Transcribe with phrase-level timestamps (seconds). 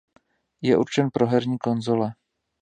[0.61, 2.11] Je určen pro herní konzole.